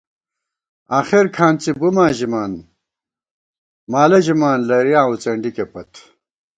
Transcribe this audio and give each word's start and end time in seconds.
آخېر 0.99 1.25
کھانڅی 1.35 1.71
بُماں 1.79 2.11
ژِمان، 2.17 2.51
مالہ 3.91 4.19
ژِمان 4.25 4.57
لَرِیاں 4.67 5.05
وُڅنڈِکےپت 5.09 5.91